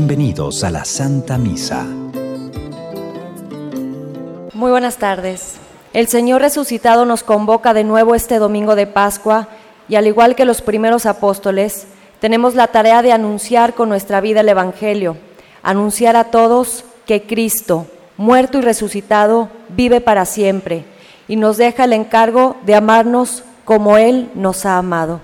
[0.00, 1.84] Bienvenidos a la Santa Misa.
[4.54, 5.56] Muy buenas tardes.
[5.92, 9.48] El Señor resucitado nos convoca de nuevo este domingo de Pascua
[9.90, 11.86] y al igual que los primeros apóstoles,
[12.18, 15.18] tenemos la tarea de anunciar con nuestra vida el Evangelio,
[15.62, 17.86] anunciar a todos que Cristo,
[18.16, 20.86] muerto y resucitado, vive para siempre
[21.28, 25.20] y nos deja el encargo de amarnos como Él nos ha amado.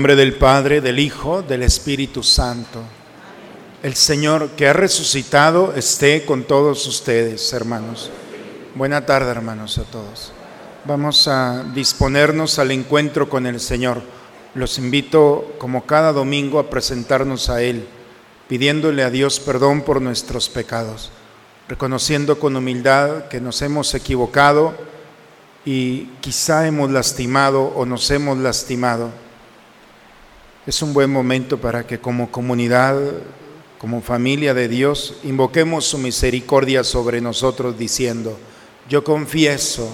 [0.00, 2.80] Nombre del Padre, del Hijo, del Espíritu Santo.
[3.82, 8.10] El Señor que ha resucitado esté con todos ustedes, hermanos.
[8.74, 10.32] Buena tarde, hermanos, a todos.
[10.86, 14.00] Vamos a disponernos al encuentro con el Señor.
[14.54, 17.86] Los invito, como cada domingo, a presentarnos a Él,
[18.48, 21.10] pidiéndole a Dios perdón por nuestros pecados,
[21.68, 24.72] reconociendo con humildad que nos hemos equivocado
[25.66, 29.10] y quizá hemos lastimado o nos hemos lastimado
[30.66, 32.96] es un buen momento para que como comunidad,
[33.78, 38.36] como familia de Dios, invoquemos su misericordia sobre nosotros diciendo,
[38.88, 39.88] yo confieso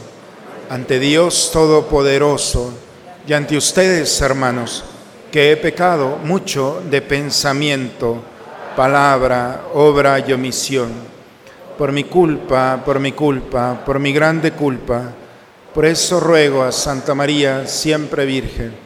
[0.69, 2.73] ante Dios Todopoderoso
[3.29, 4.83] y ante ustedes, hermanos,
[5.31, 8.23] que he pecado mucho de pensamiento,
[8.75, 10.91] palabra, obra y omisión.
[11.79, 15.13] Por mi culpa, por mi culpa, por mi grande culpa.
[15.73, 18.86] Por eso ruego a Santa María, siempre Virgen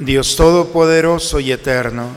[0.00, 2.08] Dios Todopoderoso y Eterno,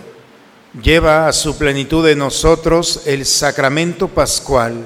[0.81, 4.85] lleva a su plenitud en nosotros el sacramento pascual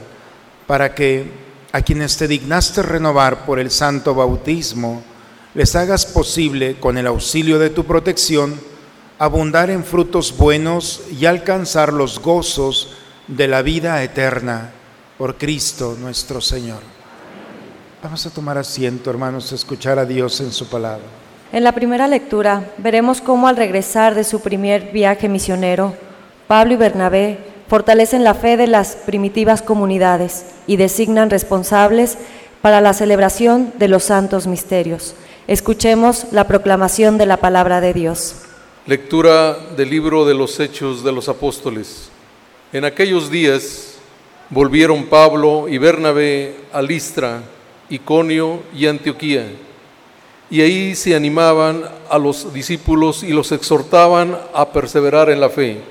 [0.66, 1.32] para que,
[1.72, 5.04] a quienes te dignaste renovar por el santo bautismo,
[5.54, 8.60] les hagas posible, con el auxilio de tu protección,
[9.20, 12.94] abundar en frutos buenos y alcanzar los gozos
[13.28, 14.72] de la vida eterna
[15.20, 16.82] por Cristo nuestro Señor.
[18.02, 21.27] Vamos a tomar asiento, hermanos, a escuchar a Dios en su palabra.
[21.54, 25.96] En la primera lectura veremos cómo al regresar de su primer viaje misionero,
[26.48, 27.40] Pablo y Bernabé
[27.70, 32.18] fortalecen la fe de las primitivas comunidades y designan responsables
[32.62, 35.16] para la celebración de los santos misterios.
[35.48, 38.36] Escuchemos la proclamación de la palabra de Dios.
[38.86, 42.10] Lectura del libro de los Hechos de los Apóstoles.
[42.74, 43.98] En aquellos días
[44.50, 47.42] volvieron Pablo y Bernabé a Listra,
[47.90, 49.46] Iconio y Antioquía,
[50.50, 55.82] y ahí se animaban a los discípulos y los exhortaban a perseverar en la fe,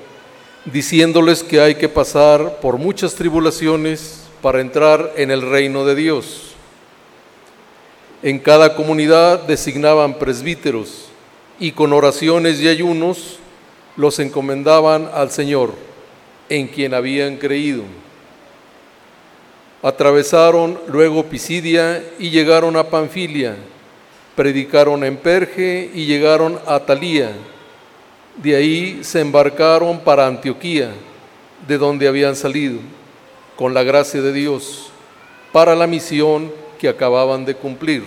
[0.65, 6.55] diciéndoles que hay que pasar por muchas tribulaciones para entrar en el reino de Dios.
[8.23, 11.09] En cada comunidad designaban presbíteros
[11.61, 13.39] y con oraciones y ayunos
[13.97, 15.73] los encomendaban al Señor,
[16.49, 17.83] en quien habían creído.
[19.83, 23.57] Atravesaron luego Pisidia y llegaron a Panfilia,
[24.37, 27.33] predicaron en Perge y llegaron a Talía.
[28.37, 30.91] De ahí se embarcaron para Antioquía,
[31.67, 32.79] de donde habían salido,
[33.57, 34.91] con la gracia de Dios,
[35.53, 38.05] para la misión que acababan de cumplir.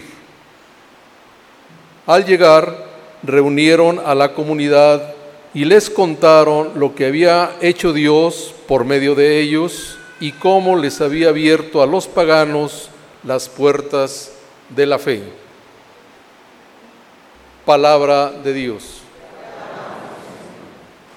[2.06, 2.86] Al llegar,
[3.24, 5.14] reunieron a la comunidad
[5.54, 11.02] y les contaron lo que había hecho Dios por medio de ellos y cómo les
[11.02, 12.90] había abierto a los paganos
[13.24, 14.32] las puertas
[14.70, 15.39] de la fe.
[17.70, 19.02] Palabra de Dios.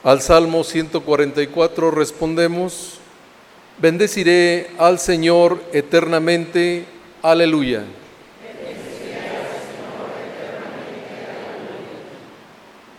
[0.05, 2.99] Al Salmo 144 respondemos,
[3.79, 6.85] bendeciré al Señor eternamente,
[7.23, 7.85] aleluya.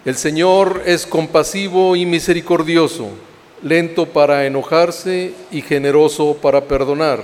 [0.04, 3.10] El Señor es compasivo y misericordioso,
[3.62, 7.22] lento para enojarse y generoso para perdonar.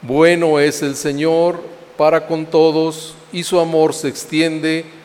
[0.00, 1.60] Bueno es el Señor
[1.98, 4.95] para con todos y su amor se extiende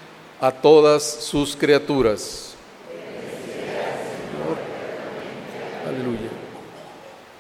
[0.42, 2.56] a todas sus criaturas.
[5.88, 6.30] Aleluya.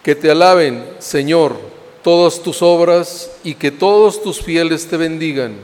[0.03, 1.57] Que te alaben, Señor,
[2.03, 5.55] todas tus obras y que todos tus fieles te bendigan,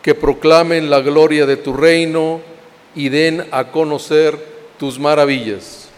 [0.00, 2.40] que proclamen la gloria de tu reino
[2.94, 4.38] y den a conocer
[4.78, 5.88] tus maravillas.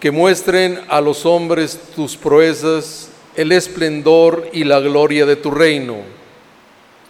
[0.00, 5.96] Que muestren a los hombres tus proezas, el esplendor y la gloria de tu reino.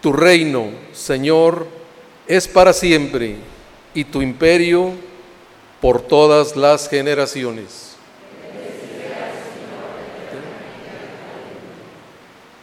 [0.00, 1.66] Tu reino, Señor,
[2.26, 3.36] es para siempre
[3.94, 4.92] y tu imperio
[5.80, 7.96] por todas las generaciones.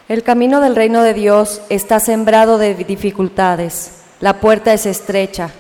[0.08, 4.02] El camino del reino de Dios está sembrado de dificultades.
[4.20, 5.52] La puerta es estrecha,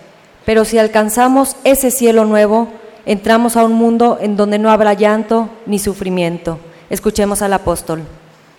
[0.45, 2.67] pero si alcanzamos ese cielo nuevo,
[3.05, 6.59] entramos a un mundo en donde no habrá llanto ni sufrimiento.
[6.91, 8.03] Escuchemos al apóstol.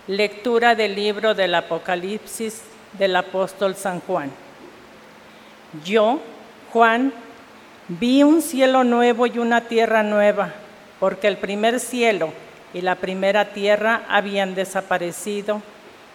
[0.07, 2.63] Lectura del libro del Apocalipsis
[2.99, 4.31] del apóstol San Juan.
[5.85, 6.19] Yo,
[6.73, 7.13] Juan,
[7.89, 10.49] vi un cielo nuevo y una tierra nueva,
[10.99, 12.33] porque el primer cielo
[12.73, 15.61] y la primera tierra habían desaparecido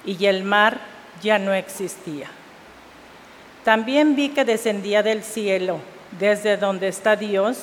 [0.04, 0.80] y el mar
[1.22, 2.32] ya no existía.
[3.64, 5.78] También vi que descendía del cielo,
[6.18, 7.60] desde donde está Dios,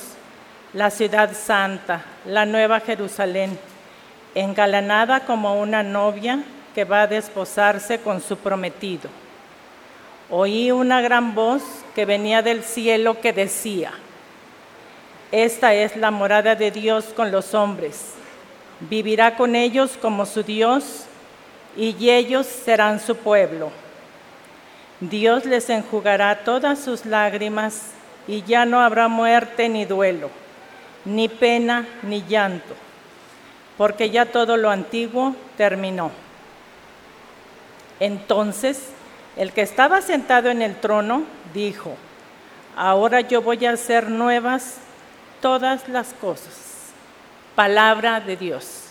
[0.71, 3.59] la ciudad santa, la nueva Jerusalén,
[4.35, 6.43] engalanada como una novia
[6.75, 9.09] que va a desposarse con su prometido.
[10.29, 11.63] Oí una gran voz
[11.95, 13.93] que venía del cielo que decía,
[15.31, 18.13] esta es la morada de Dios con los hombres,
[18.81, 21.05] vivirá con ellos como su Dios
[21.77, 23.71] y ellos serán su pueblo.
[24.99, 27.91] Dios les enjugará todas sus lágrimas
[28.27, 30.29] y ya no habrá muerte ni duelo,
[31.03, 32.73] ni pena ni llanto,
[33.77, 36.11] porque ya todo lo antiguo terminó.
[37.99, 38.89] Entonces
[39.37, 41.95] el que estaba sentado en el trono dijo,
[42.75, 44.75] ahora yo voy a hacer nuevas
[45.41, 46.53] todas las cosas.
[47.55, 48.81] Palabra de Dios.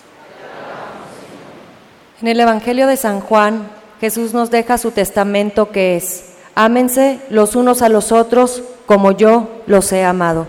[2.20, 3.68] En el Evangelio de San Juan,
[4.00, 9.62] Jesús nos deja su testamento que es, ámense los unos a los otros como yo
[9.66, 10.46] los he amado.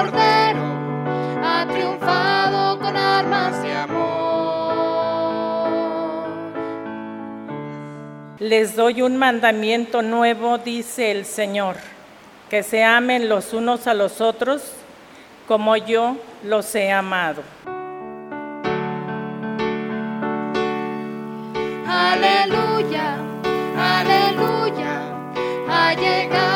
[0.00, 3.98] Ha triunfado con armas de amor.
[8.38, 11.74] Les doy un mandamiento nuevo, dice el Señor,
[12.48, 14.62] que se amen los unos a los otros
[15.48, 17.42] como yo los he amado.
[21.88, 23.16] Aleluya,
[23.76, 25.00] aleluya,
[25.68, 26.47] ha llegado.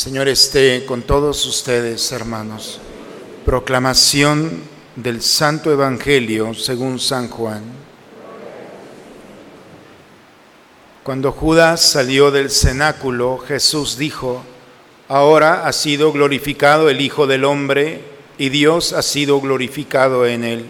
[0.00, 2.80] Señor esté con todos ustedes, hermanos.
[3.44, 4.62] Proclamación
[4.96, 7.62] del Santo Evangelio según San Juan.
[11.02, 14.42] Cuando Judas salió del cenáculo, Jesús dijo,
[15.06, 18.00] Ahora ha sido glorificado el Hijo del Hombre
[18.38, 20.64] y Dios ha sido glorificado en él.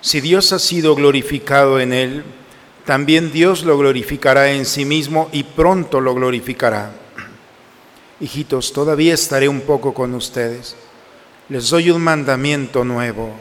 [0.00, 2.24] Si Dios ha sido glorificado en él,
[2.84, 6.99] también Dios lo glorificará en sí mismo y pronto lo glorificará.
[8.20, 10.76] Hijitos, todavía estaré un poco con ustedes.
[11.48, 13.32] Les doy un mandamiento nuevo,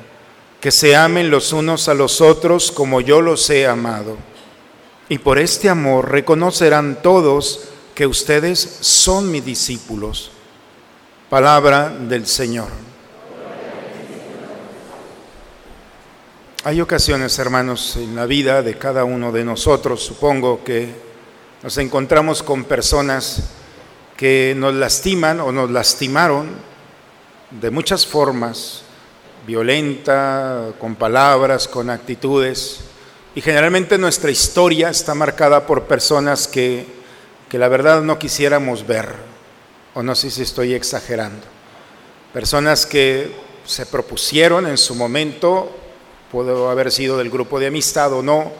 [0.62, 4.18] que se amen los unos a los otros como yo los he amado.
[5.10, 10.32] Y por este amor reconocerán todos que ustedes son mis discípulos.
[11.30, 12.70] Palabra del Señor.
[16.64, 20.94] Hay ocasiones, hermanos, en la vida de cada uno de nosotros, supongo que
[21.64, 23.52] nos encontramos con personas
[24.20, 26.50] que nos lastiman o nos lastimaron
[27.52, 28.82] de muchas formas,
[29.48, 32.82] violenta, con palabras, con actitudes.
[33.34, 36.86] Y generalmente nuestra historia está marcada por personas que,
[37.48, 39.08] que la verdad no quisiéramos ver,
[39.94, 41.48] o no sé si estoy exagerando.
[42.34, 43.34] Personas que
[43.64, 45.74] se propusieron en su momento,
[46.30, 48.52] pudo haber sido del grupo de amistad o no,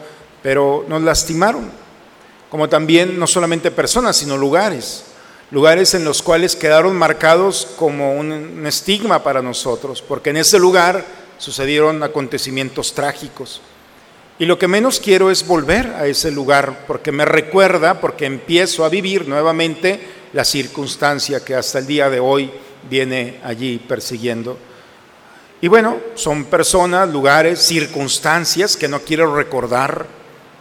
[0.42, 1.70] pero nos lastimaron.
[2.48, 5.04] Como también no solamente personas, sino lugares.
[5.50, 11.04] Lugares en los cuales quedaron marcados como un, estigma para nosotros, porque en ese lugar
[11.38, 13.60] sucedieron acontecimientos trágicos.
[14.38, 18.84] Y lo que menos quiero es volver a ese lugar, porque me recuerda, porque empiezo
[18.84, 20.00] a vivir nuevamente
[20.32, 22.52] la circunstancia que hasta el día de hoy
[22.88, 24.56] viene allí persiguiendo.
[25.60, 30.06] Y bueno, son personas, lugares, circunstancias que no quiero recordar,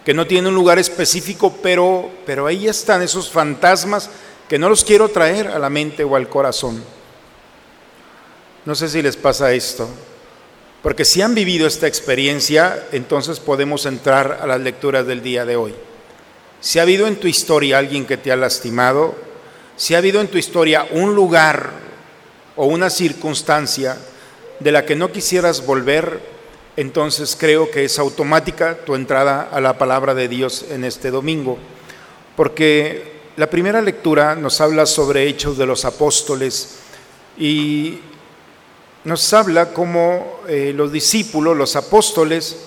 [0.03, 4.09] que no tienen un lugar específico, pero, pero ahí están esos fantasmas
[4.49, 6.83] que no los quiero traer a la mente o al corazón.
[8.65, 9.87] No sé si les pasa esto.
[10.81, 15.55] Porque si han vivido esta experiencia, entonces podemos entrar a las lecturas del día de
[15.55, 15.75] hoy.
[16.61, 19.15] Si ha habido en tu historia alguien que te ha lastimado,
[19.75, 21.69] si ha habido en tu historia un lugar
[22.55, 23.97] o una circunstancia
[24.59, 26.19] de la que no quisieras volver,
[26.75, 31.57] entonces creo que es automática tu entrada a la palabra de Dios en este domingo.
[32.35, 36.75] Porque la primera lectura nos habla sobre hechos de los apóstoles
[37.37, 37.97] y
[39.05, 42.57] nos habla cómo eh, los discípulos, los apóstoles,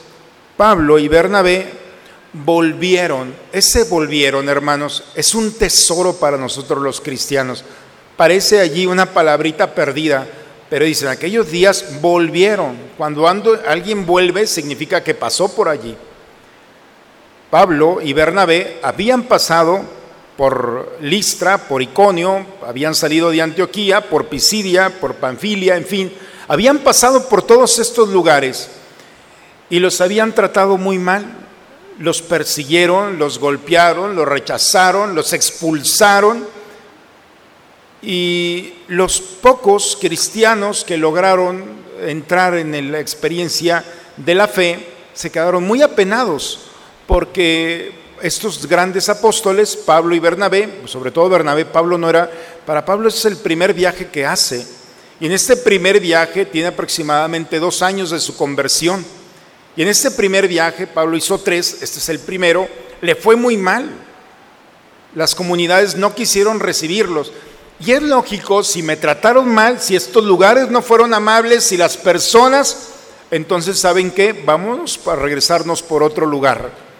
[0.56, 1.70] Pablo y Bernabé,
[2.32, 3.34] volvieron.
[3.52, 7.66] Ese volvieron, hermanos, es un tesoro para nosotros los cristianos.
[8.16, 10.26] Parece allí una palabrita perdida,
[10.70, 12.78] pero dicen, aquellos días volvieron.
[12.96, 15.94] Cuando ando, alguien vuelve, significa que pasó por allí.
[17.50, 20.00] Pablo y Bernabé habían pasado
[20.36, 26.12] por Listra, por Iconio, habían salido de Antioquía, por Pisidia, por Panfilia, en fin,
[26.48, 28.68] habían pasado por todos estos lugares
[29.70, 31.24] y los habían tratado muy mal.
[31.98, 36.46] Los persiguieron, los golpearon, los rechazaron, los expulsaron.
[38.02, 41.64] Y los pocos cristianos que lograron
[42.02, 43.84] entrar en la experiencia
[44.18, 46.66] de la fe se quedaron muy apenados
[47.06, 52.30] porque estos grandes apóstoles, Pablo y Bernabé, sobre todo Bernabé, Pablo no era,
[52.64, 54.64] para Pablo es el primer viaje que hace.
[55.20, 59.04] Y en este primer viaje tiene aproximadamente dos años de su conversión.
[59.76, 62.68] Y en este primer viaje, Pablo hizo tres, este es el primero,
[63.00, 63.90] le fue muy mal.
[65.14, 67.32] Las comunidades no quisieron recibirlos.
[67.80, 71.96] Y es lógico, si me trataron mal, si estos lugares no fueron amables, si las
[71.96, 72.90] personas,
[73.30, 74.32] entonces ¿saben qué?
[74.32, 76.91] Vamos a regresarnos por otro lugar.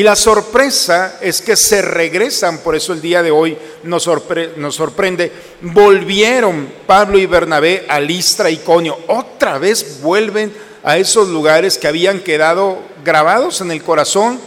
[0.00, 4.54] Y la sorpresa es que se regresan, por eso el día de hoy nos, sorpre
[4.56, 5.30] nos, sorprende,
[5.60, 11.86] volvieron Pablo y Bernabé a Listra y Conio, otra vez vuelven a esos lugares que
[11.86, 14.40] habían quedado grabados en el corazón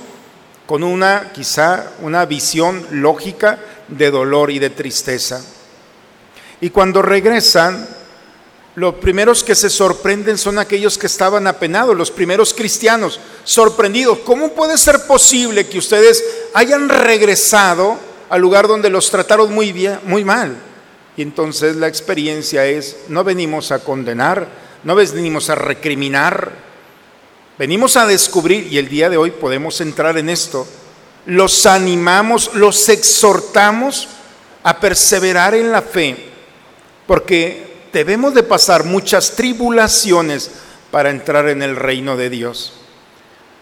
[0.66, 5.46] con una quizá una visión lógica de dolor y de tristeza.
[6.62, 7.88] Y cuando regresan,
[8.76, 14.20] Los primeros que se sorprenden son aquellos que estaban apenados, los primeros cristianos, sorprendidos.
[14.20, 16.24] ¿Cómo puede ser posible que ustedes
[16.56, 18.00] hayan regresado
[18.30, 20.58] al lugar donde los trataron muy bien, muy mal?
[21.16, 24.48] Y entonces la experiencia es, no venimos a condenar,
[24.84, 26.52] no venimos a recriminar,
[27.60, 30.68] venimos a descubrir, y el día de hoy podemos entrar en esto,
[31.28, 34.08] los animamos, los exhortamos
[34.64, 36.18] a perseverar en la fe,
[37.06, 40.52] porque debemos de pasar muchas tribulaciones
[40.92, 42.74] para entrar en el reino de Dios.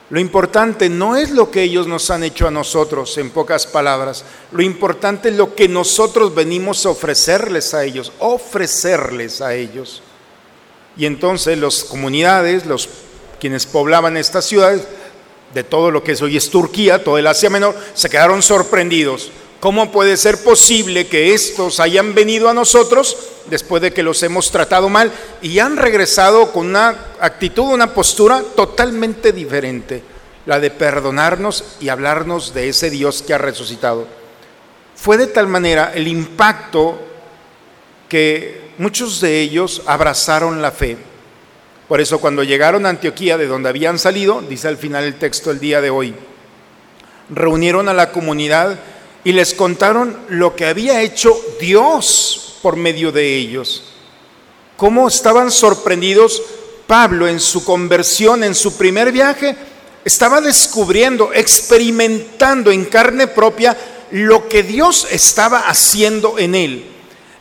[0.10, 4.26] Lo importante no es lo que ellos nos han hecho a nosotros, en pocas palabras.
[4.52, 10.02] Lo importante es lo que nosotros venimos a ofrecerles a ellos, ofrecerles a ellos.
[10.98, 12.90] Y entonces las comunidades, los
[13.40, 14.86] quienes poblaban estas ciudades,
[15.54, 19.32] de todo lo que es hoy es Turquía, todo el Asia Menor, se quedaron sorprendidos.
[19.62, 23.16] ¿Cómo puede ser posible que estos hayan venido a nosotros
[23.46, 28.42] después de que los hemos tratado mal y han regresado con una actitud, una postura
[28.56, 30.02] totalmente diferente,
[30.48, 34.08] la de perdonarnos y hablarnos de ese Dios que ha resucitado?
[34.96, 36.98] Fue de tal manera el impacto
[38.10, 40.98] que muchos de ellos abrazaron la fe.
[41.88, 45.52] Por eso cuando llegaron a Antioquía, de donde habían salido, dice al final el texto
[45.52, 46.16] el día de hoy,
[47.30, 48.80] reunieron a la comunidad
[49.24, 53.84] y les contaron lo que había hecho Dios por medio de ellos.
[54.78, 56.42] Cómo estaban sorprendidos
[56.88, 59.56] Pablo en su conversión, en su primer viaje,
[60.04, 63.78] estaba descubriendo, experimentando en carne propia
[64.12, 66.86] lo que Dios estaba haciendo en él.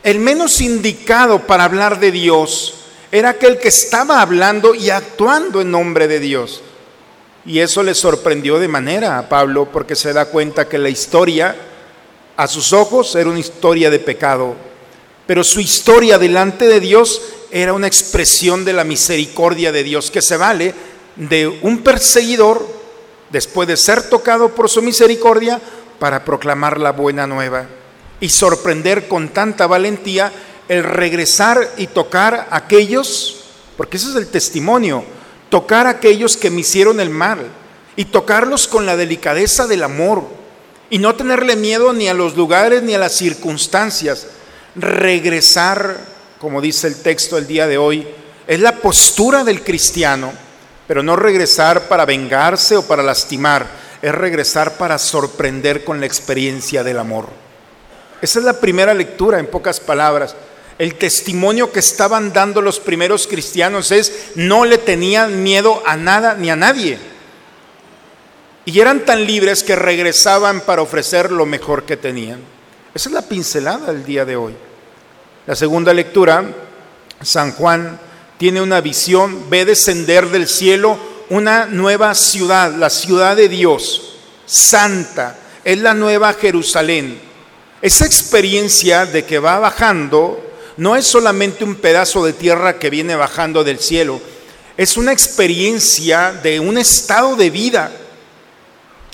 [0.03, 2.75] El menos indicado para hablar de Dios
[3.11, 6.61] era aquel que estaba hablando y actuando en nombre de Dios.
[7.45, 11.55] Y eso le sorprendió de manera a Pablo porque se da cuenta que la historia
[12.37, 14.55] a sus ojos era una historia de pecado,
[15.27, 17.21] pero su historia delante de Dios
[17.51, 20.73] era una expresión de la misericordia de Dios que se vale
[21.15, 22.65] de un perseguidor
[23.29, 25.61] después de ser tocado por su misericordia
[25.99, 27.67] para proclamar la buena nueva
[28.19, 30.31] y sorprender con tanta valentía
[30.67, 33.43] el regresar y tocar a aquellos,
[33.77, 35.03] porque ese es el testimonio,
[35.49, 37.39] tocar a aquellos que me hicieron el mal
[37.95, 40.40] y tocarlos con la delicadeza del amor
[40.91, 44.27] y no tenerle miedo ni a los lugares ni a las circunstancias.
[44.75, 45.97] Regresar,
[46.37, 48.05] como dice el texto el día de hoy,
[48.45, 50.33] es la postura del cristiano,
[50.87, 53.65] pero no regresar para vengarse o para lastimar,
[54.01, 57.29] es regresar para sorprender con la experiencia del amor.
[58.21, 60.35] Esa es la primera lectura, en pocas palabras.
[60.77, 66.33] El testimonio que estaban dando los primeros cristianos es no le tenían miedo a nada
[66.33, 67.10] ni a nadie.
[68.65, 72.39] Y eran tan libres que regresaban para ofrecer lo mejor que tenían.
[72.93, 74.53] Esa es la pincelada del día de hoy.
[75.47, 76.45] La segunda lectura,
[77.21, 77.99] San Juan
[78.37, 80.97] tiene una visión, ve descender del cielo
[81.29, 87.19] una nueva ciudad, la ciudad de Dios, santa, es la nueva Jerusalén.
[87.81, 90.43] Esa experiencia de que va bajando
[90.77, 94.21] no es solamente un pedazo de tierra que viene bajando del cielo,
[94.77, 97.91] es una experiencia de un estado de vida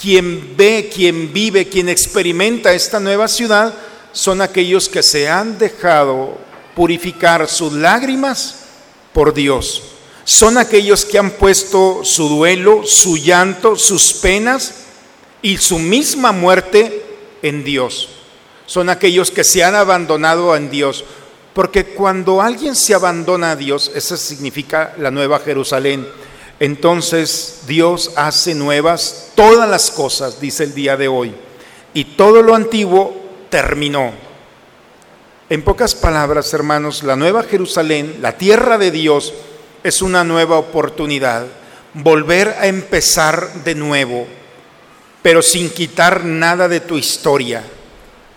[0.02, 3.74] quien ve, quien vive, quien experimenta esta nueva ciudad
[4.12, 6.38] son aquellos que se han dejado
[6.76, 8.66] purificar sus lágrimas
[9.14, 9.84] por Dios.
[10.24, 14.74] Son aquellos que han puesto su duelo, su llanto, sus penas
[15.42, 17.04] y su misma muerte
[17.42, 18.10] en Dios.
[18.66, 21.06] Son aquellos que se han abandonado en Dios.
[21.54, 26.08] Porque cuando alguien se abandona a Dios, eso significa la nueva Jerusalén
[26.60, 31.34] entonces Dios hace nuevas todas las cosas, dice el día de hoy,
[31.94, 33.16] y todo lo antiguo
[33.50, 34.12] terminó.
[35.50, 39.34] En pocas palabras, hermanos, la nueva Jerusalén, la tierra de Dios,
[39.84, 41.46] es una nueva oportunidad,
[41.94, 44.28] volver a empezar de nuevo,
[45.22, 47.64] pero sin quitar nada de tu historia,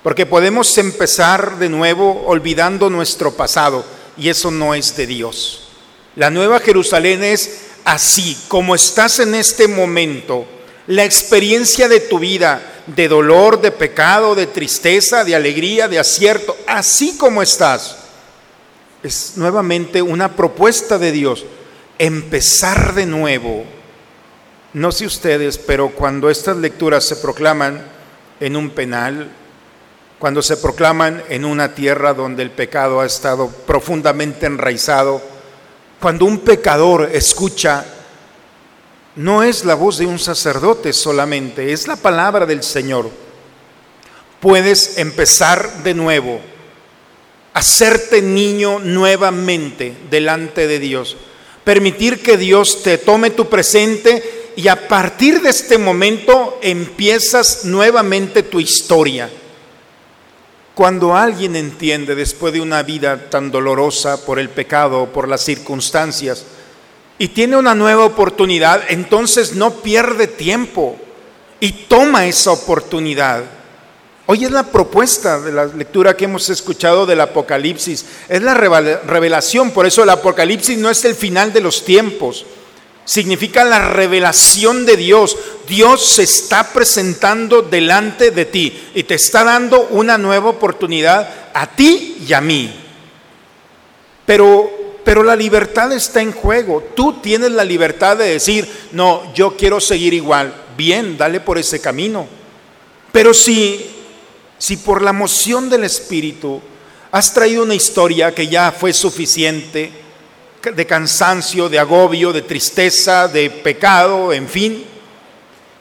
[0.02, 3.85] porque podemos empezar de nuevo olvidando nuestro pasado,
[4.16, 5.68] y eso no es de Dios.
[6.16, 10.46] La nueva Jerusalén es así como estás en este momento,
[10.87, 16.57] la experiencia de tu vida, de dolor, de pecado, de tristeza, de alegría, de acierto,
[16.68, 17.96] así como estás,
[19.03, 21.44] es nuevamente una propuesta de Dios,
[21.98, 23.64] empezar de nuevo.
[24.72, 27.85] No sé ustedes, pero cuando estas lecturas se proclaman
[28.38, 29.33] en un penal,
[30.20, 35.39] cuando se proclaman en una tierra donde el pecado ha estado profundamente enraizado,
[36.00, 37.84] cuando un pecador escucha,
[39.16, 43.10] no es la voz de un sacerdote solamente, es la palabra del Señor.
[44.40, 46.40] Puedes empezar de nuevo.
[47.52, 51.16] hacerte niño nuevamente delante de Dios,
[51.64, 58.44] permitir que Dios te tome tu presente y a partir de este momento empiezas nuevamente
[58.44, 59.28] tu historia.
[60.74, 66.44] Cuando alguien entiende después de una vida tan dolorosa por el pecado, por las circunstancias,
[67.18, 70.96] y tiene una nueva oportunidad, entonces no pierde tiempo
[71.61, 73.44] y toma esa oportunidad.
[74.26, 79.72] Hoy es la propuesta de la lectura que hemos escuchado del Apocalipsis, es la revelación,
[79.72, 82.46] por eso el Apocalipsis no es el final de los tiempos,
[83.04, 85.36] significa la revelación de Dios.
[85.66, 91.66] Dios se está presentando delante de ti y te está dando una nueva oportunidad a
[91.66, 92.72] ti y a mí.
[94.26, 94.70] Pero,
[95.04, 96.84] pero la libertad está en juego.
[96.94, 100.54] Tú tienes la libertad de decir, no, yo quiero seguir igual.
[100.76, 102.26] Bien, dale por ese camino.
[103.12, 103.90] Pero si,
[104.58, 106.60] si por la moción del Espíritu
[107.10, 109.90] has traído una historia que ya fue suficiente,
[110.62, 114.85] de cansancio, de agobio, de tristeza, de pecado, en fin.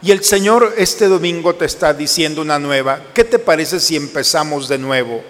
[0.02, 3.02] Y el Señor este domingo te está diciendo una nueva.
[3.14, 5.22] ¿Qué te parece si empezamos de nuevo?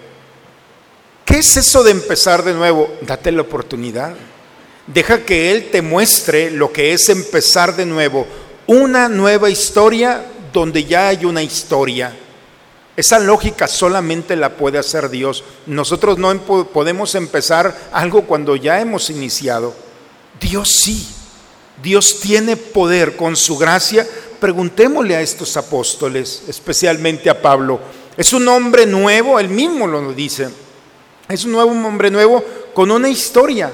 [1.24, 2.96] ¿Qué es eso de empezar de nuevo?
[3.02, 4.14] Date la oportunidad.
[4.86, 8.26] Deja que Él te muestre lo que es empezar de nuevo.
[8.66, 12.16] Una nueva historia donde ya hay una historia.
[13.00, 15.42] Esa lógica solamente la puede hacer Dios.
[15.64, 19.72] Nosotros no podemos empezar algo cuando ya hemos iniciado.
[20.38, 21.08] Dios sí.
[21.82, 24.06] Dios tiene poder con su gracia.
[24.38, 27.80] Preguntémosle a estos apóstoles, especialmente a Pablo.
[28.18, 30.50] Es un hombre nuevo, él mismo lo dice.
[31.26, 33.72] Es un nuevo hombre nuevo con una historia.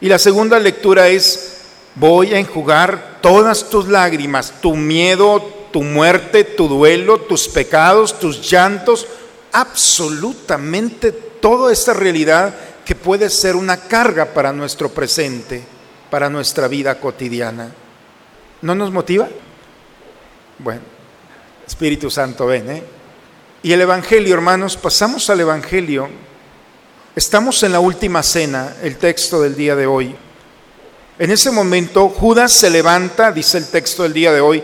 [0.00, 1.58] Y la segunda lectura es,
[1.94, 5.40] voy a enjugar todas tus lágrimas, tu miedo,
[5.74, 9.08] tu muerte, tu duelo, tus pecados, tus llantos,
[9.50, 15.64] absolutamente toda esta realidad que puede ser una carga para nuestro presente,
[16.12, 17.72] para nuestra vida cotidiana.
[18.62, 19.28] ¿No nos motiva?
[20.60, 20.82] Bueno,
[21.66, 22.70] Espíritu Santo, ven.
[22.70, 22.82] ¿eh?
[23.64, 26.08] Y el Evangelio, hermanos, pasamos al Evangelio.
[27.16, 30.14] Estamos en la última cena, el texto del día de hoy.
[31.18, 34.62] En ese momento Judas se levanta, dice el texto del día de hoy,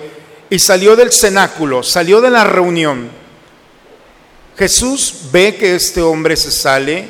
[0.50, 3.08] y salió del cenáculo, salió de la reunión.
[4.58, 7.08] Jesús ve que este hombre se sale.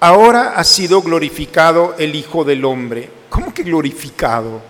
[0.00, 3.10] Ahora ha sido glorificado el Hijo del Hombre.
[3.28, 4.62] ¿Cómo que glorificado?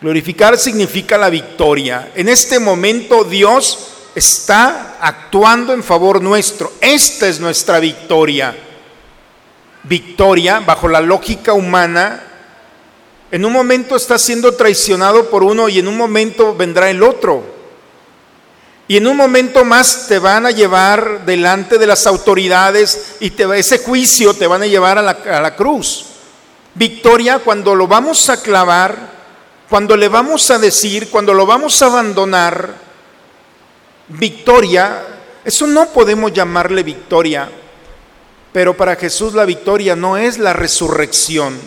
[0.00, 2.12] Glorificar significa la victoria.
[2.14, 6.72] En este momento Dios está actuando en favor nuestro.
[6.80, 8.56] Esta es nuestra victoria.
[9.82, 12.22] Victoria, bajo la lógica humana,
[13.30, 17.42] en un momento estás siendo traicionado por uno y en un momento vendrá el otro.
[18.88, 23.44] Y en un momento más te van a llevar delante de las autoridades y te,
[23.58, 25.02] ese juicio te van a llevar a
[25.40, 26.06] la cruz.
[26.74, 29.16] Victoria cuando lo vamos a clavar,
[29.68, 32.74] cuando le vamos a decir, cuando lo vamos a abandonar.
[34.08, 35.02] Victoria,
[35.44, 37.50] eso no podemos llamarle victoria,
[38.52, 41.58] pero para Jesús la victoria no es la resurrección.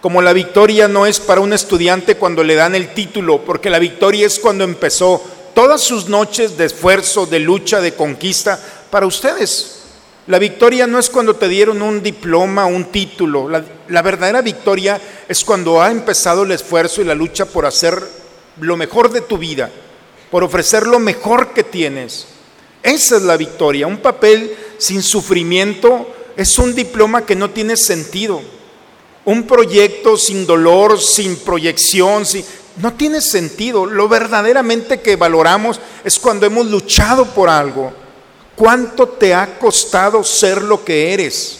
[0.00, 3.80] Como la victoria no es para un estudiante cuando le dan el título, porque la
[3.80, 5.22] victoria es cuando empezó
[5.54, 9.74] todas sus noches de esfuerzo, de lucha, de conquista, para ustedes.
[10.28, 13.48] La victoria no es cuando te dieron un diploma, un título.
[13.48, 18.00] La, la, verdadera victoria es cuando ha empezado el esfuerzo y la lucha por hacer
[18.60, 19.70] lo mejor de tu vida,
[20.30, 22.26] por ofrecer lo mejor que tienes.
[22.82, 23.86] Esa es la victoria.
[23.86, 28.40] Un papel sin sufrimiento es un diploma que no tiene sentido.
[29.28, 32.24] Un proyecto sin dolor, sin proyección,
[32.78, 33.84] no tiene sentido.
[33.84, 37.92] Lo verdaderamente que valoramos es cuando hemos luchado por algo.
[38.56, 41.58] ¿Cuánto te ha costado ser lo que eres?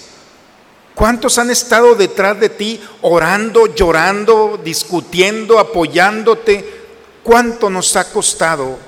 [0.94, 6.64] ¿Cuántos han estado detrás de ti orando, llorando, discutiendo, apoyándote?
[7.22, 8.78] ¿Cuánto nos ha costado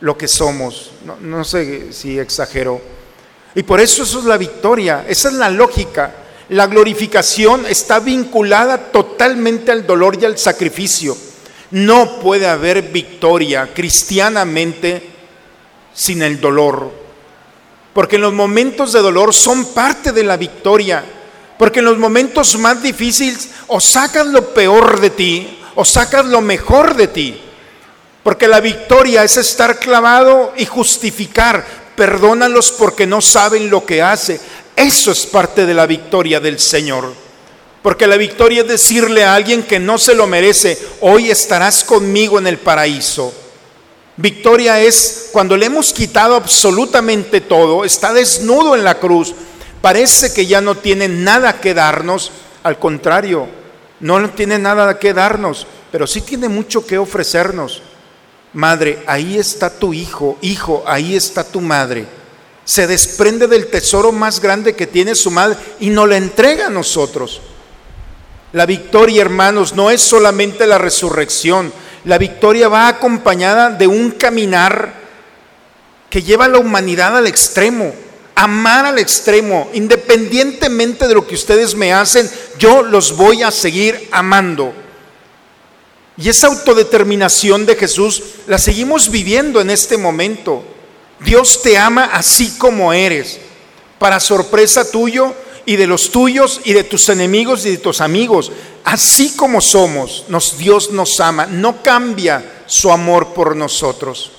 [0.00, 0.90] lo que somos?
[1.04, 2.80] No, no sé si exagero.
[3.54, 6.25] Y por eso eso es la victoria, esa es la lógica.
[6.50, 11.16] La glorificación está vinculada totalmente al dolor y al sacrificio.
[11.72, 15.02] No puede haber victoria cristianamente
[15.92, 16.90] sin el dolor.
[17.92, 21.04] Porque en los momentos de dolor son parte de la victoria.
[21.58, 26.40] Porque en los momentos más difíciles o sacas lo peor de ti o sacas lo
[26.40, 27.40] mejor de ti.
[28.22, 31.64] Porque la victoria es estar clavado y justificar.
[31.96, 34.40] Perdónalos porque no saben lo que hace.
[34.76, 37.12] Eso es parte de la victoria del Señor.
[37.82, 42.38] Porque la victoria es decirle a alguien que no se lo merece, hoy estarás conmigo
[42.38, 43.32] en el paraíso.
[44.18, 49.34] Victoria es cuando le hemos quitado absolutamente todo, está desnudo en la cruz,
[49.80, 53.46] parece que ya no tiene nada que darnos, al contrario,
[54.00, 57.82] no tiene nada que darnos, pero sí tiene mucho que ofrecernos.
[58.54, 62.06] Madre, ahí está tu hijo, hijo, ahí está tu madre.
[62.66, 66.70] Se desprende del tesoro más grande que tiene su madre y nos la entrega a
[66.70, 67.40] nosotros.
[68.52, 71.72] La victoria, hermanos, no es solamente la resurrección.
[72.04, 74.94] La victoria va acompañada de un caminar
[76.10, 77.94] que lleva a la humanidad al extremo.
[78.34, 84.08] Amar al extremo, independientemente de lo que ustedes me hacen, yo los voy a seguir
[84.10, 84.74] amando.
[86.16, 90.64] Y esa autodeterminación de Jesús la seguimos viviendo en este momento.
[91.20, 93.38] Dios te ama así como eres.
[93.98, 98.52] Para sorpresa tuyo y de los tuyos y de tus enemigos y de tus amigos.
[98.84, 101.46] Así como somos, nos, Dios nos ama.
[101.46, 104.32] No cambia su amor por nosotros.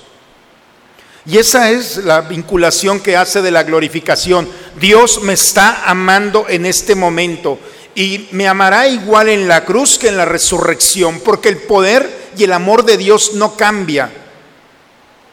[1.26, 4.48] Y esa es la vinculación que hace de la glorificación.
[4.80, 7.58] Dios me está amando en este momento
[7.94, 12.44] y me amará igual en la cruz que en la resurrección, porque el poder y
[12.44, 14.10] el amor de Dios no cambia.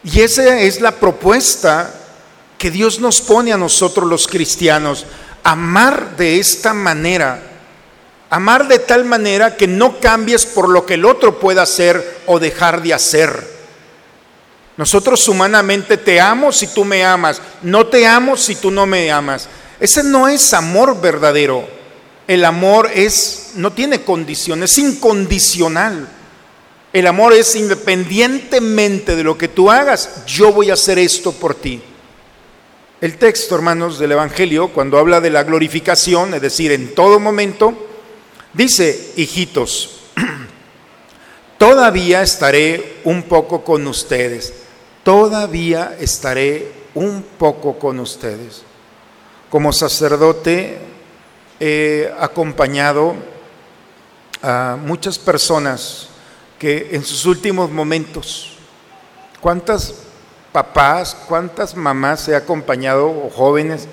[0.05, 1.91] Y esa es la propuesta
[2.59, 5.05] que Dios nos pone a nosotros los cristianos,
[5.43, 7.41] amar de esta manera,
[8.29, 12.39] amar de tal manera que no cambies por lo que el otro pueda hacer o
[12.39, 13.55] dejar de hacer.
[14.77, 19.11] Nosotros humanamente te amo si tú me amas, no te amo si tú no me
[19.11, 19.49] amas.
[19.79, 21.67] Ese no es amor verdadero.
[22.27, 26.07] El amor es, no tiene condición, es incondicional.
[26.95, 31.53] El amor es independientemente de lo que tú hagas, yo voy a hacer esto por
[31.53, 31.81] ti.
[33.01, 37.73] El texto, hermanos, del Evangelio, cuando habla de la glorificación, es decir, en todo momento,
[38.53, 40.03] dice, hijitos,
[41.57, 44.53] todavía estaré un poco con ustedes,
[45.03, 48.61] todavía estaré un poco con ustedes.
[49.49, 50.77] Como sacerdote,
[51.59, 53.15] he acompañado
[54.41, 56.14] a muchas personas
[56.59, 58.53] que en sus últimos momentos,
[59.41, 59.93] ¿cuántas
[60.51, 63.87] papás, cuántas mamás he acompañado o jóvenes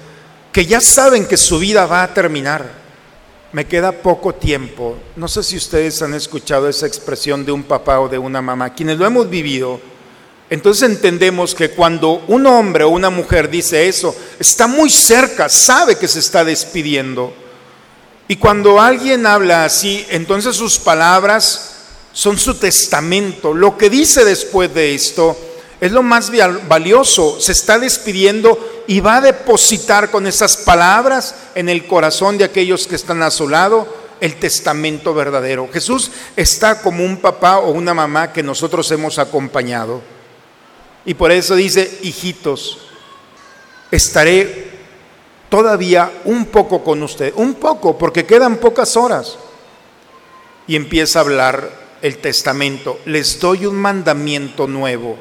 [0.53, 2.83] que ya saben que su vida va a terminar?
[3.53, 4.97] Me queda poco tiempo.
[5.17, 8.73] No sé si ustedes han escuchado esa expresión de un papá o de una mamá.
[8.73, 9.81] Quienes lo hemos vivido,
[10.49, 15.97] entonces entendemos que cuando un hombre o una mujer dice eso, está muy cerca, sabe
[15.97, 17.35] que se está despidiendo.
[18.29, 21.73] Y cuando alguien habla así, entonces sus palabras
[22.13, 23.55] son su testamento.
[23.55, 25.37] Lo que dice después de esto
[25.81, 26.31] es lo más
[26.69, 27.41] valioso.
[27.41, 32.87] Se está despidiendo y va a depositar con esas palabras en el corazón de aquellos
[32.87, 35.69] que están a su lado el testamento verdadero.
[35.73, 40.01] Jesús está como un papá o una mamá que nosotros hemos acompañado.
[41.05, 42.79] Y por eso dice, hijitos,
[43.91, 44.71] estaré
[45.49, 49.37] todavía un poco con usted, un poco, porque quedan pocas horas.
[50.69, 55.17] Y empieza a hablar el testamento, les doy un mandamiento nuevo,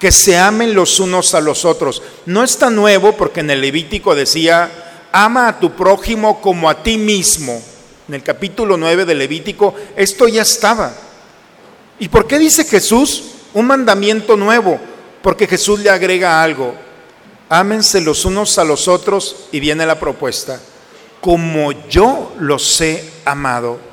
[0.00, 2.02] que se amen los unos a los otros.
[2.26, 6.98] No está nuevo porque en el Levítico decía, ama a tu prójimo como a ti
[6.98, 7.62] mismo.
[8.08, 10.92] En el capítulo 9 del Levítico esto ya estaba.
[12.00, 13.22] ¿Y por qué dice Jesús
[13.54, 14.80] un mandamiento nuevo?
[15.22, 16.74] Porque Jesús le agrega algo,
[17.48, 20.60] ámense los unos a los otros y viene la propuesta,
[21.20, 23.91] como yo los he amado.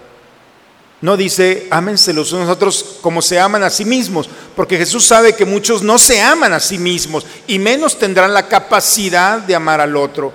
[1.02, 5.06] No dice, ámense los unos a otros como se aman a sí mismos, porque Jesús
[5.06, 9.56] sabe que muchos no se aman a sí mismos y menos tendrán la capacidad de
[9.56, 10.34] amar al otro.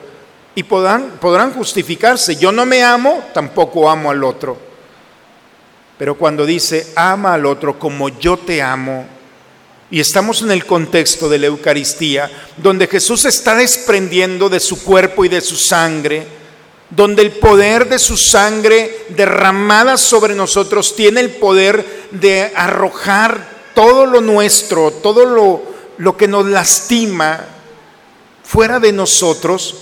[0.55, 4.57] Y podrán, podrán justificarse, yo no me amo, tampoco amo al otro.
[5.99, 9.07] Pero cuando dice, ama al otro como yo te amo,
[9.91, 15.25] y estamos en el contexto de la Eucaristía, donde Jesús está desprendiendo de su cuerpo
[15.25, 16.27] y de su sangre,
[16.91, 24.07] donde el poder de su sangre derramada sobre nosotros tiene el poder de arrojar todo
[24.07, 25.63] lo nuestro, todo lo,
[25.99, 27.45] lo que nos lastima
[28.45, 29.77] fuera de nosotros,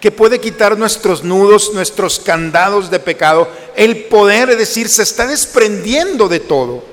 [0.00, 3.48] que puede quitar nuestros nudos, nuestros candados de pecado.
[3.76, 6.84] El poder, es decir, se está desprendiendo de todo.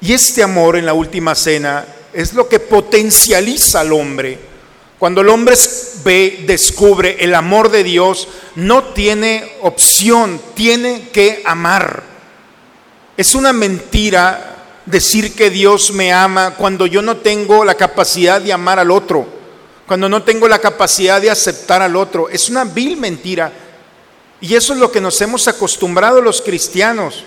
[0.00, 4.49] Y este amor en la última cena es lo que potencializa al hombre.
[5.00, 5.56] Cuando el hombre
[6.04, 12.02] ve, descubre el amor de Dios, no tiene opción, tiene que amar.
[13.16, 18.52] Es una mentira decir que Dios me ama cuando yo no tengo la capacidad de
[18.52, 19.26] amar al otro,
[19.86, 22.28] cuando no tengo la capacidad de aceptar al otro.
[22.28, 23.50] Es una vil mentira.
[24.38, 27.24] Y eso es lo que nos hemos acostumbrado los cristianos,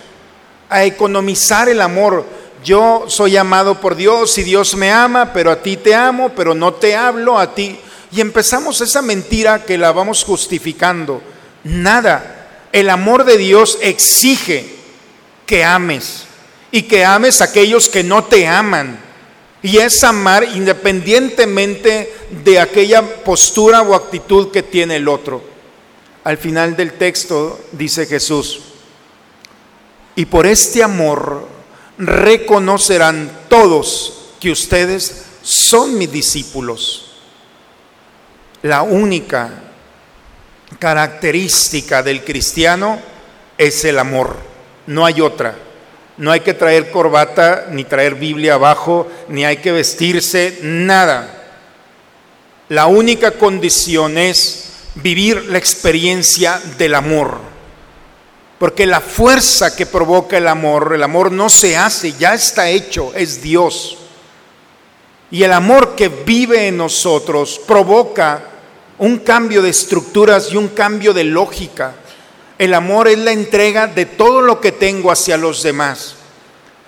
[0.70, 2.24] a economizar el amor
[2.64, 6.56] yo soy amado por Dios y Dios me ama, pero a ti te amo, pero
[6.56, 7.78] no te hablo a ti.
[8.12, 11.22] Y empezamos esa mentira que la vamos justificando.
[11.64, 12.70] Nada.
[12.72, 14.76] El amor de Dios exige
[15.46, 16.26] que ames
[16.72, 19.00] y que ames a aquellos que no te aman.
[19.62, 25.44] Y es amar independientemente de aquella postura o actitud que tiene el otro.
[26.24, 28.62] Al final del texto dice Jesús,
[30.16, 31.53] y por este amor
[32.08, 37.12] reconocerán todos que ustedes son mis discípulos.
[38.62, 39.50] La única
[40.80, 43.00] característica del cristiano
[43.58, 44.38] es el amor,
[44.88, 45.56] no hay otra.
[46.18, 51.44] No hay que traer corbata, ni traer Biblia abajo, ni hay que vestirse, nada.
[52.70, 57.53] La única condición es vivir la experiencia del amor.
[58.60, 63.12] Porque la fuerza que provoca el amor, el amor no se hace, ya está hecho,
[63.16, 63.98] es Dios.
[65.32, 68.44] Y el amor que vive en nosotros provoca
[69.00, 71.96] un cambio de estructuras y un cambio de lógica.
[72.58, 76.16] El amor es la entrega de todo lo que tengo hacia los demás.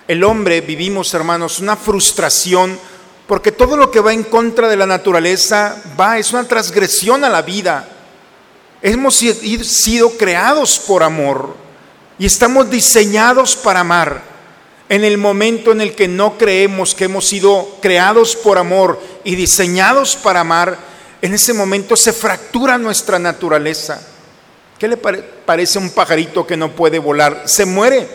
[0.07, 2.79] El hombre vivimos, hermanos, una frustración
[3.27, 7.29] porque todo lo que va en contra de la naturaleza va, es una transgresión a
[7.29, 7.87] la vida.
[8.81, 11.55] Hemos sido creados por amor
[12.17, 14.35] y estamos diseñados para amar.
[14.87, 19.35] En el momento en el que no creemos que hemos sido creados por amor y
[19.35, 20.77] diseñados para amar,
[21.21, 23.99] en ese momento se fractura nuestra naturaleza.
[24.77, 27.43] ¿Qué le parece a un pajarito que no puede volar?
[27.45, 28.07] Se muere.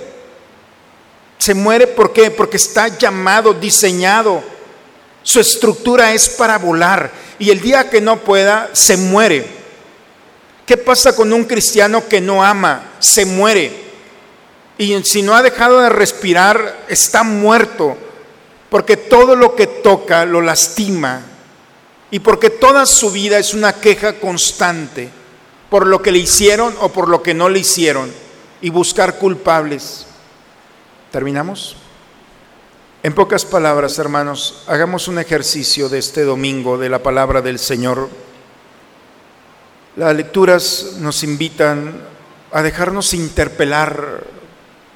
[1.39, 2.31] Se muere ¿por qué?
[2.31, 4.43] Porque está llamado, diseñado.
[5.23, 7.11] Su estructura es para volar.
[7.39, 9.60] Y el día que no pueda, se muere.
[10.71, 12.93] ¿Qué pasa con un cristiano que no ama?
[13.01, 13.73] Se muere.
[14.79, 17.97] Y si no ha dejado de respirar, está muerto.
[18.69, 21.23] Porque todo lo que toca lo lastima.
[22.13, 25.11] Y porque toda su vida es una queja constante
[25.71, 28.09] por lo que le hicieron o por lo que no le hicieron.
[28.61, 30.07] Y buscar culpables.
[31.11, 31.75] ¿Terminamos?
[33.03, 38.09] En pocas palabras, hermanos, hagamos un ejercicio de este domingo de la palabra del Señor.
[39.97, 42.01] Las lecturas nos invitan
[42.53, 44.25] a dejarnos interpelar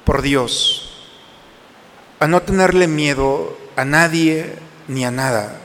[0.05, 1.09] por Dios,
[2.19, 4.55] a no tenerle miedo a nadie
[4.87, 5.59] ni a nada,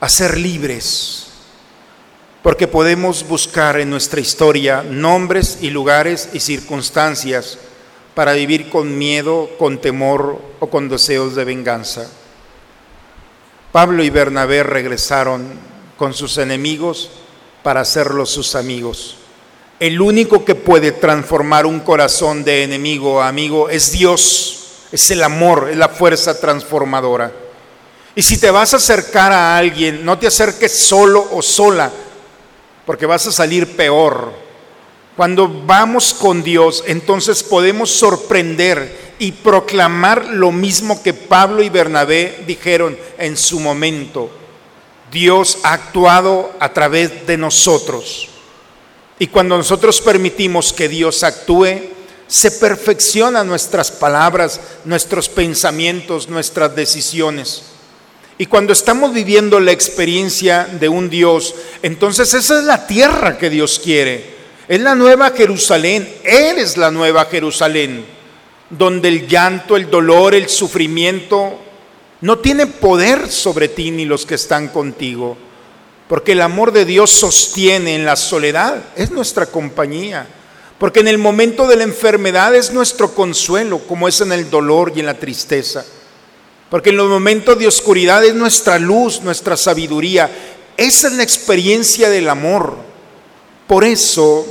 [0.00, 1.28] a ser libres,
[2.42, 7.58] porque podemos buscar en nuestra historia nombres y lugares y circunstancias
[8.14, 12.06] para vivir con miedo, con temor o con deseos de venganza.
[13.72, 15.42] Pablo y Bernabé regresaron
[15.96, 17.10] con sus enemigos
[17.64, 19.16] para hacerlos sus amigos.
[19.80, 25.24] El único que puede transformar un corazón de enemigo a amigo es Dios, es el
[25.24, 27.32] amor, es la fuerza transformadora.
[28.14, 31.90] Y si te vas a acercar a alguien, no te acerques solo o sola,
[32.86, 34.44] porque vas a salir peor
[35.16, 42.42] cuando vamos con Dios, entonces podemos sorprender y proclamar lo mismo que Pablo y Bernabé
[42.48, 44.28] dijeron en su momento.
[45.14, 48.28] Dios ha actuado a través de nosotros.
[49.18, 51.80] Y cuando nosotros permitimos que Dios actúe,
[52.26, 57.62] se perfeccionan nuestras palabras, nuestros pensamientos, nuestras decisiones.
[58.38, 63.50] Y cuando estamos viviendo la experiencia de un Dios, entonces esa es la tierra que
[63.50, 64.34] Dios quiere.
[64.66, 68.04] Es la nueva Jerusalén, eres la nueva Jerusalén,
[68.68, 71.60] donde el llanto, el dolor, el sufrimiento
[72.24, 75.36] no tiene poder sobre ti ni los que están contigo,
[76.08, 80.26] porque el amor de Dios sostiene en la soledad, es nuestra compañía,
[80.78, 84.92] porque en el momento de la enfermedad es nuestro consuelo, como es en el dolor
[84.96, 85.84] y en la tristeza,
[86.70, 90.30] porque en los momentos de oscuridad es nuestra luz, nuestra sabiduría,
[90.78, 92.74] esa es la experiencia del amor.
[93.66, 94.46] Por eso,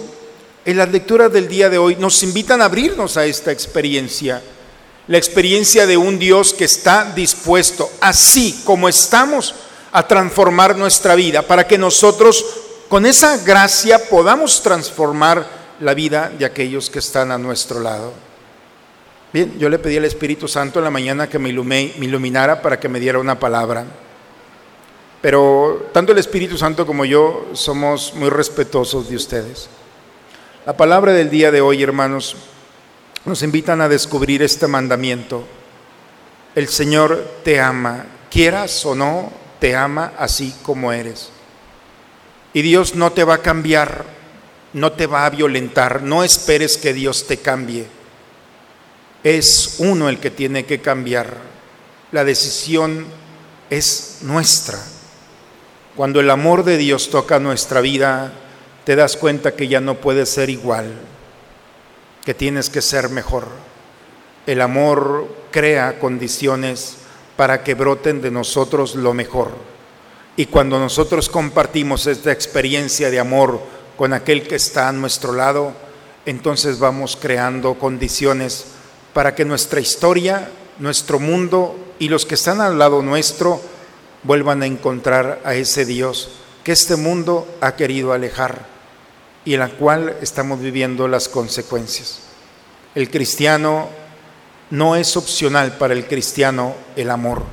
[0.64, 4.44] en las lecturas del día de hoy nos invitan a abrirnos a esta experiencia,
[5.08, 9.56] la experiencia de un Dios que está dispuesto, así como estamos,
[9.92, 12.46] a transformar nuestra vida, para que nosotros
[12.90, 15.46] con esa gracia podamos transformar
[15.80, 18.14] la vida de aquellos que están a nuestro lado.
[19.34, 22.88] Bien, yo le pedí al Espíritu Santo en la mañana que me iluminara para que
[22.88, 23.86] me diera una palabra.
[25.22, 29.70] Pero tanto el Espíritu Santo como yo somos muy respetuosos de ustedes.
[30.66, 32.36] La palabra del día de hoy, hermanos,
[33.26, 35.46] nos invitan a descubrir este mandamiento.
[36.56, 41.30] El Señor te ama, quieras o no, te ama así como eres.
[42.54, 44.06] Y Dios no te va a cambiar,
[44.74, 47.88] no te va a violentar, no esperes que Dios te cambie.
[49.24, 51.38] Es uno el que tiene que cambiar.
[52.12, 53.08] La decisión
[53.70, 54.80] es nuestra.
[55.96, 58.34] Cuando el amor de Dios toca nuestra vida,
[58.84, 60.92] te das cuenta que ya no puedes ser igual,
[62.24, 63.48] que tienes que ser mejor.
[64.46, 66.98] El amor crea condiciones
[67.36, 69.52] para que broten de nosotros lo mejor.
[70.36, 73.62] Y cuando nosotros compartimos esta experiencia de amor
[73.98, 75.74] con aquel que está a nuestro lado,
[76.26, 78.66] entonces vamos creando condiciones
[79.14, 80.50] para que nuestra historia,
[80.80, 83.62] nuestro mundo y los que están al lado nuestro
[84.24, 86.32] vuelvan a encontrar a ese Dios
[86.64, 88.73] que este mundo ha querido alejar
[89.46, 92.20] y en la cual estamos viviendo las consecuencias.
[92.96, 93.90] El cristiano
[94.70, 97.44] no es opcional para el cristiano el amor,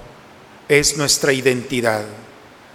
[0.69, 2.05] es nuestra identidad.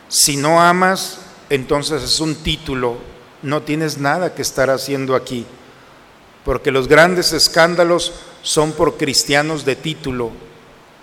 [0.07, 2.97] Si no amas, entonces es un título,
[3.41, 5.45] no tienes nada que estar haciendo aquí,
[6.43, 10.31] porque los grandes escándalos son por cristianos de título.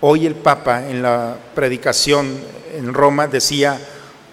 [0.01, 2.39] Hoy el Papa en la predicación
[2.73, 3.79] en Roma decía,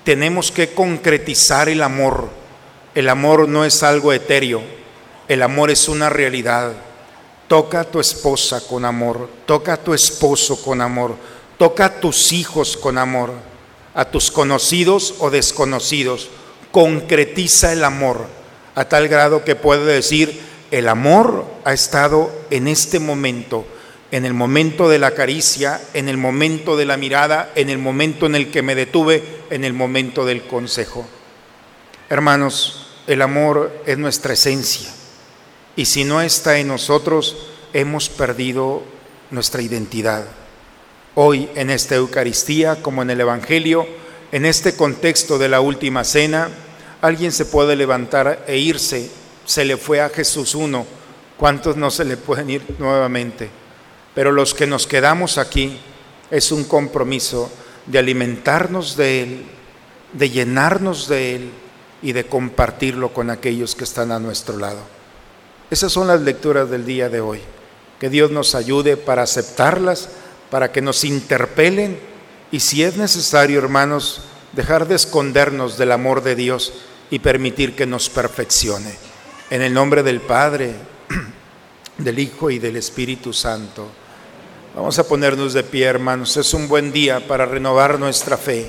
[0.04, 2.39] tenemos que concretizar el amor.
[2.94, 4.62] El amor no es algo etéreo,
[5.28, 6.72] el amor es una realidad.
[7.46, 11.16] Toca a tu esposa con amor, toca a tu esposo con amor,
[11.56, 13.32] toca a tus hijos con amor,
[13.94, 16.28] a tus conocidos o desconocidos.
[16.72, 18.26] Concretiza el amor
[18.74, 23.64] a tal grado que puede decir, el amor ha estado en este momento,
[24.10, 28.26] en el momento de la caricia, en el momento de la mirada, en el momento
[28.26, 31.06] en el que me detuve, en el momento del consejo.
[32.08, 34.90] Hermanos, el amor es nuestra esencia
[35.76, 37.36] y si no está en nosotros,
[37.72, 38.82] hemos perdido
[39.30, 40.26] nuestra identidad.
[41.14, 43.86] Hoy en esta Eucaristía, como en el Evangelio,
[44.32, 46.50] en este contexto de la última cena,
[47.00, 49.10] alguien se puede levantar e irse.
[49.44, 50.86] Se le fue a Jesús uno.
[51.36, 53.48] ¿Cuántos no se le pueden ir nuevamente?
[54.14, 55.80] Pero los que nos quedamos aquí
[56.30, 57.50] es un compromiso
[57.86, 59.44] de alimentarnos de Él,
[60.12, 61.50] de llenarnos de Él
[62.02, 64.80] y de compartirlo con aquellos que están a nuestro lado.
[65.70, 67.40] Esas son las lecturas del día de hoy.
[67.98, 70.08] Que Dios nos ayude para aceptarlas,
[70.50, 72.10] para que nos interpelen
[72.52, 74.22] y si es necesario, hermanos,
[74.52, 76.72] dejar de escondernos del amor de Dios
[77.10, 78.92] y permitir que nos perfeccione.
[79.50, 80.74] En el nombre del Padre,
[81.98, 83.88] del Hijo y del Espíritu Santo.
[84.74, 86.36] Vamos a ponernos de pie, hermanos.
[86.36, 88.68] Es un buen día para renovar nuestra fe.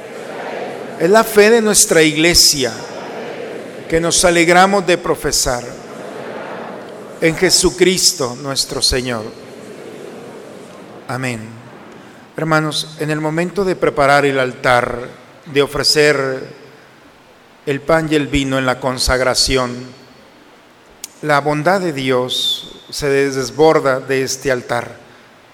[1.01, 2.71] Es la fe de nuestra iglesia
[3.89, 5.63] que nos alegramos de profesar
[7.19, 9.23] en Jesucristo nuestro Señor.
[11.07, 11.39] Amén.
[12.37, 15.07] Hermanos, en el momento de preparar el altar,
[15.51, 16.43] de ofrecer
[17.65, 19.71] el pan y el vino en la consagración,
[21.23, 24.97] la bondad de Dios se desborda de este altar.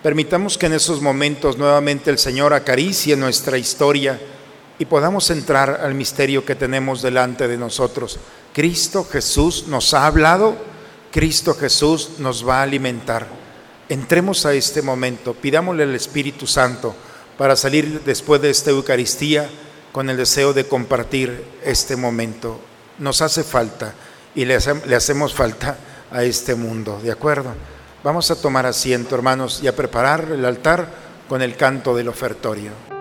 [0.04, 4.20] Permitamos que en esos momentos nuevamente el Señor acaricie nuestra historia
[4.80, 8.20] y podamos entrar al misterio que tenemos delante de nosotros.
[8.54, 10.56] Cristo Jesús nos ha hablado
[11.12, 13.28] Cristo Jesús nos va a alimentar.
[13.90, 16.96] Entremos a este momento, pidámosle al Espíritu Santo
[17.38, 19.50] para salir después de esta Eucaristía
[19.92, 22.60] con el deseo de compartir este momento.
[23.00, 23.94] Nos hace falta
[24.36, 25.78] y le, hacemos falta
[26.12, 27.54] a este mundo, ¿de acuerdo?
[28.04, 30.88] Vamos a tomar asiento, hermanos, y a preparar el altar
[31.28, 32.97] con el canto del ofertorio.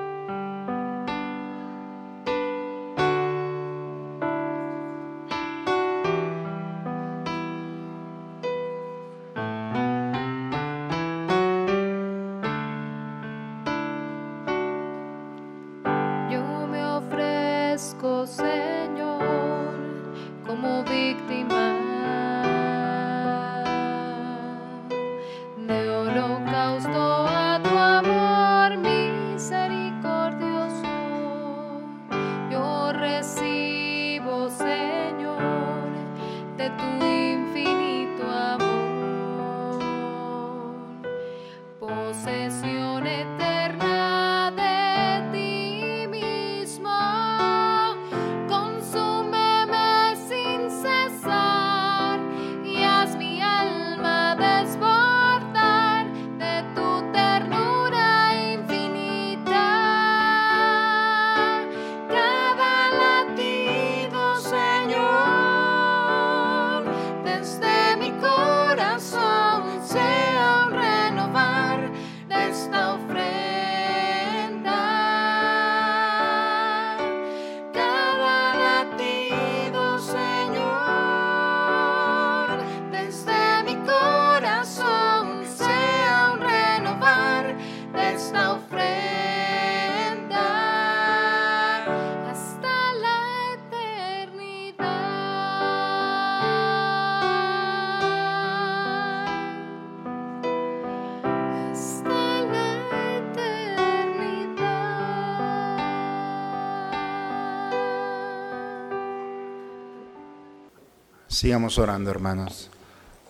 [111.36, 112.70] Sigamos orando, hermanos,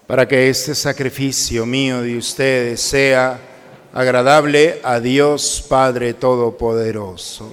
[0.07, 3.40] para que este sacrificio mío de ustedes sea
[3.92, 7.52] agradable a Dios Padre Todopoderoso.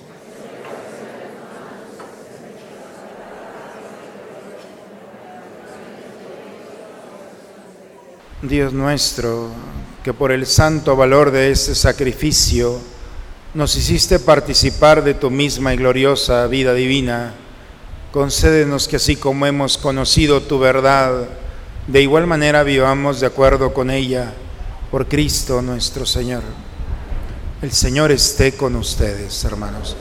[8.43, 9.49] Dios nuestro,
[10.03, 12.79] que por el santo valor de este sacrificio
[13.55, 17.33] nos hiciste participar de tu misma y gloriosa vida divina,
[18.13, 21.27] concédenos que así como hemos conocido tu verdad,
[21.87, 24.31] de igual manera vivamos de acuerdo con ella,
[24.91, 26.43] por Cristo nuestro Señor.
[27.63, 29.95] El Señor esté con ustedes, hermanos.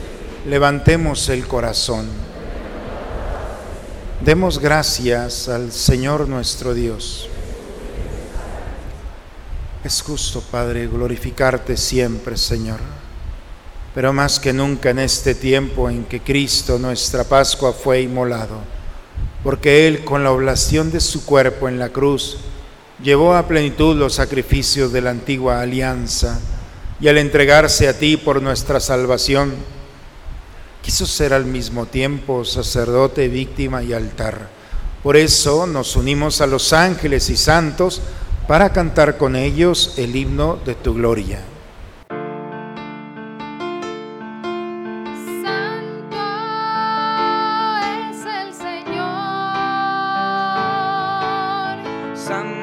[0.45, 2.05] Levantemos el corazón.
[4.23, 7.27] Demos gracias al Señor nuestro Dios.
[9.83, 12.79] Es justo, Padre, glorificarte siempre, Señor.
[13.93, 18.57] Pero más que nunca en este tiempo en que Cristo, nuestra Pascua, fue inmolado,
[19.43, 22.37] porque Él, con la oblación de su cuerpo en la cruz,
[23.03, 26.39] llevó a plenitud los sacrificios de la antigua alianza,
[26.99, 29.53] y al entregarse a ti por nuestra salvación,
[30.81, 34.49] quiso ser al mismo tiempo sacerdote, víctima y altar.
[35.03, 38.01] Por eso nos unimos a los ángeles y santos,
[38.47, 41.52] para cantar con ellos el himno de tu gloria.
[52.23, 52.62] Santo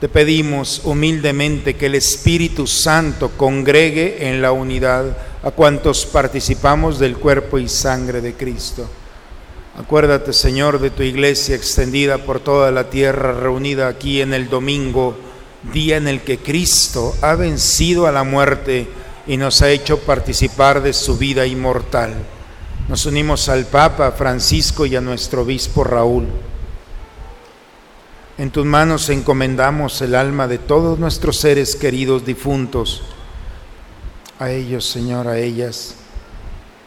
[0.00, 7.16] Te pedimos humildemente que el Espíritu Santo congregue en la unidad a cuantos participamos del
[7.16, 8.86] cuerpo y sangre de Cristo.
[9.78, 15.16] Acuérdate, Señor, de tu iglesia extendida por toda la tierra, reunida aquí en el domingo,
[15.72, 18.86] día en el que Cristo ha vencido a la muerte
[19.26, 22.12] y nos ha hecho participar de su vida inmortal.
[22.88, 26.26] Nos unimos al Papa Francisco y a nuestro obispo Raúl.
[28.38, 33.02] En tus manos encomendamos el alma de todos nuestros seres queridos difuntos.
[34.38, 35.94] A ellos, Señor, a ellas,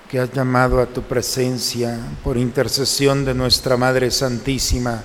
[0.09, 5.03] que has llamado a tu presencia por intercesión de nuestra Madre Santísima,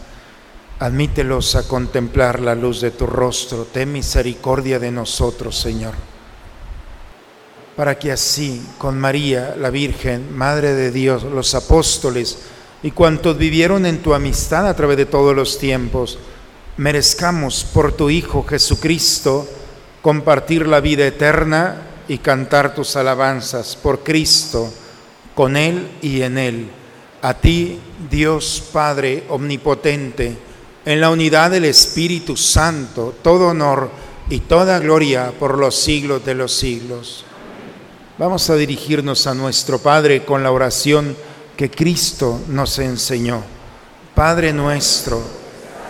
[0.80, 3.64] Admítelos a contemplar la luz de tu rostro.
[3.64, 5.94] Ten misericordia de nosotros, Señor.
[7.76, 12.38] Para que así, con María, la Virgen, Madre de Dios, los apóstoles
[12.82, 16.18] y cuantos vivieron en tu amistad a través de todos los tiempos,
[16.76, 19.46] merezcamos por tu Hijo Jesucristo
[20.02, 24.72] compartir la vida eterna y cantar tus alabanzas por Cristo,
[25.34, 26.68] con Él y en Él.
[27.22, 30.36] A ti, Dios Padre Omnipotente,
[30.84, 33.90] en la unidad del Espíritu Santo, todo honor
[34.28, 37.24] y toda gloria por los siglos de los siglos.
[38.18, 41.16] Vamos a dirigirnos a nuestro Padre con la oración
[41.56, 43.42] que Cristo nos enseñó.
[44.14, 45.22] Padre nuestro,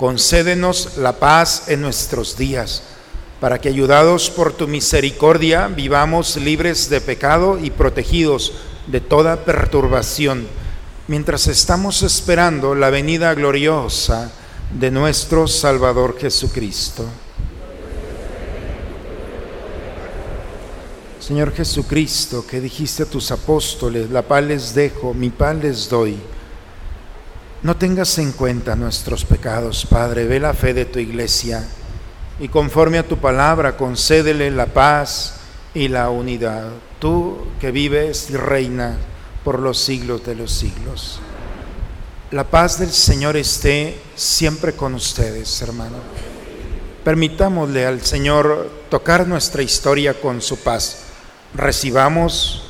[0.00, 2.82] Concédenos la paz en nuestros días,
[3.38, 8.54] para que ayudados por tu misericordia vivamos libres de pecado y protegidos
[8.86, 10.46] de toda perturbación,
[11.06, 14.32] mientras estamos esperando la venida gloriosa
[14.72, 17.04] de nuestro Salvador Jesucristo.
[21.20, 26.16] Señor Jesucristo, que dijiste a tus apóstoles, la paz les dejo, mi paz les doy.
[27.62, 31.62] No tengas en cuenta nuestros pecados, Padre, ve la fe de tu iglesia
[32.38, 35.34] y conforme a tu palabra concédele la paz
[35.74, 36.70] y la unidad.
[36.98, 38.96] Tú que vives y reinas
[39.44, 41.20] por los siglos de los siglos.
[42.30, 45.96] La paz del Señor esté siempre con ustedes, hermano.
[47.04, 51.00] Permitámosle al Señor tocar nuestra historia con su paz.
[51.54, 52.62] Recibamos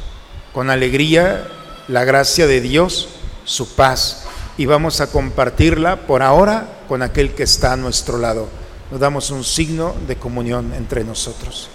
[0.53, 1.47] con alegría
[1.87, 3.09] la gracia de Dios,
[3.45, 4.27] su paz
[4.61, 8.47] y vamos a compartirla por ahora con aquel que está a nuestro lado.
[8.91, 11.71] Nos damos un signo de comunión entre nosotros.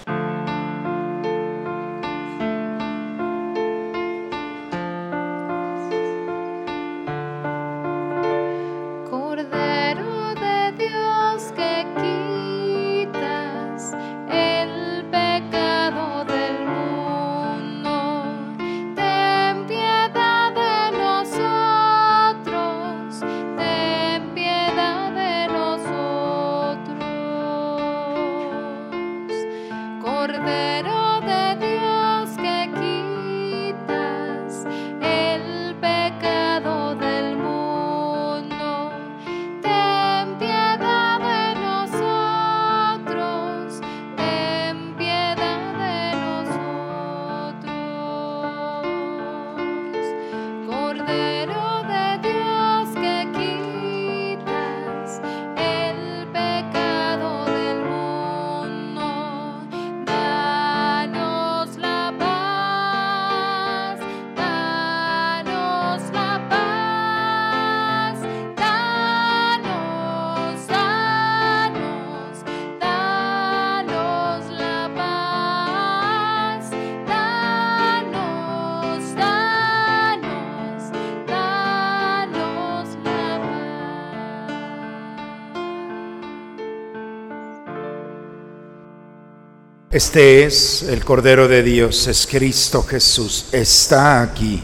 [89.96, 94.62] Este es el Cordero de Dios, es Cristo Jesús, está aquí.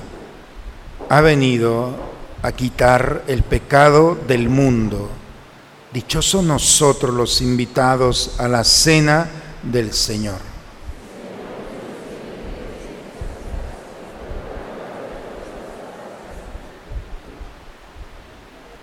[1.09, 1.95] Ha venido
[2.43, 5.09] a quitar el pecado del mundo.
[5.91, 9.31] Dichosos nosotros los invitados a la cena
[9.63, 10.37] del Señor.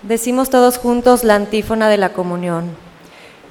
[0.02, 2.72] Decimos todos juntos la antífona de la comunión.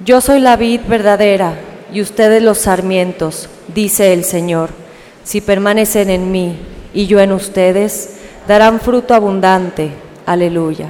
[0.01, 4.69] Yo soy la vid verdadera y ustedes los sarmientos, dice el Señor.
[5.23, 6.57] Si permanecen en mí
[6.93, 8.17] y yo en ustedes,
[8.47, 9.91] darán fruto abundante.
[10.25, 10.89] Aleluya.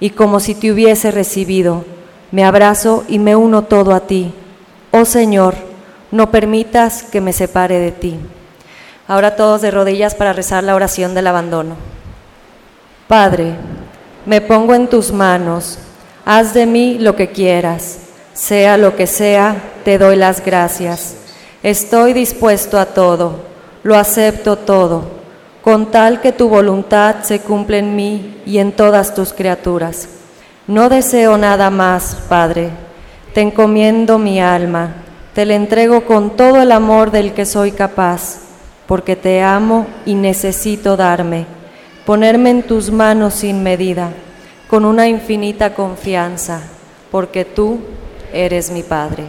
[0.00, 1.84] y como si te hubiese recibido,
[2.32, 4.32] me abrazo y me uno todo a ti.
[4.90, 5.54] Oh Señor,
[6.10, 8.18] no permitas que me separe de ti.
[9.06, 11.76] Ahora todos de rodillas para rezar la oración del abandono.
[13.06, 13.54] Padre,
[14.24, 15.78] me pongo en tus manos,
[16.24, 17.98] haz de mí lo que quieras,
[18.32, 21.16] sea lo que sea, te doy las gracias.
[21.62, 23.40] Estoy dispuesto a todo,
[23.82, 25.19] lo acepto todo,
[25.62, 30.08] con tal que tu voluntad se cumpla en mí y en todas tus criaturas.
[30.66, 32.70] No deseo nada más, Padre,
[33.34, 34.94] te encomiendo mi alma,
[35.34, 38.38] te la entrego con todo el amor del que soy capaz,
[38.86, 41.46] porque te amo y necesito darme,
[42.06, 44.12] ponerme en tus manos sin medida,
[44.68, 46.62] con una infinita confianza,
[47.10, 47.80] porque tú
[48.32, 49.24] eres mi Padre.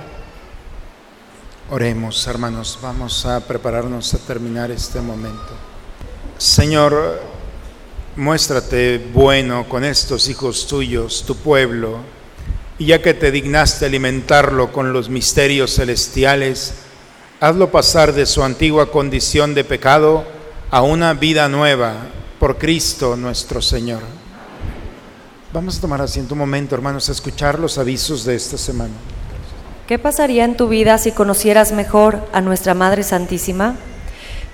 [1.69, 5.70] Oremos, hermanos, vamos a prepararnos a terminar este momento.
[6.41, 7.21] Señor,
[8.15, 11.99] muéstrate bueno con estos hijos tuyos, tu pueblo,
[12.79, 16.73] y ya que te dignaste alimentarlo con los misterios celestiales,
[17.39, 20.25] hazlo pasar de su antigua condición de pecado
[20.71, 22.07] a una vida nueva
[22.39, 24.01] por Cristo nuestro Señor.
[25.53, 28.95] Vamos a tomar asiento un momento, hermanos, a escuchar los avisos de esta semana.
[29.85, 33.75] ¿Qué pasaría en tu vida si conocieras mejor a nuestra Madre Santísima?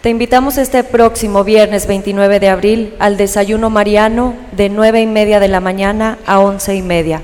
[0.08, 5.42] Te invitamos este próximo viernes 29 de abril al desayuno mariano de 9 y media
[5.42, 7.22] de la mañana a 11 y media.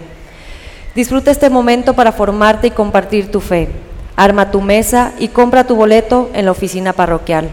[0.94, 3.70] Disfruta este momento para formarte y compartir tu fe.
[4.18, 7.52] Arma tu mesa y compra tu boleto en la oficina parroquial.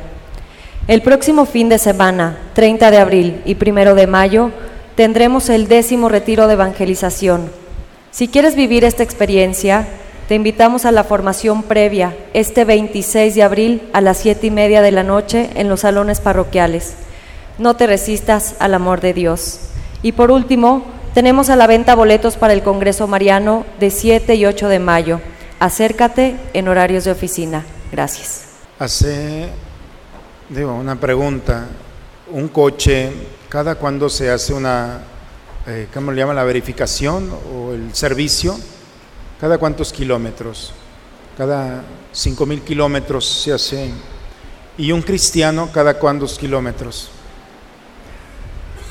[0.88, 4.50] El próximo fin de semana, 30 de abril y 1 de mayo,
[4.96, 7.52] tendremos el décimo retiro de evangelización.
[8.10, 9.86] Si quieres vivir esta experiencia,
[10.30, 14.80] te invitamos a la formación previa este 26 de abril a las 7 y media
[14.80, 16.92] de la noche en los salones parroquiales.
[17.58, 19.58] No te resistas al amor de Dios.
[20.02, 24.46] Y por último, tenemos a la venta boletos para el Congreso Mariano de 7 y
[24.46, 25.20] 8 de mayo.
[25.58, 27.64] Acércate en horarios de oficina.
[27.90, 28.44] Gracias.
[28.78, 29.48] Hace,
[30.48, 31.66] digo, una pregunta.
[32.30, 33.10] Un coche,
[33.48, 35.00] ¿cada cuándo se hace una,
[35.66, 38.56] eh, cómo le llama, la verificación o el servicio?
[39.40, 40.72] ¿Cada cuántos kilómetros?
[41.38, 41.82] Cada
[42.12, 43.90] cinco mil kilómetros se hace.
[44.76, 47.08] ¿Y un cristiano cada cuántos kilómetros?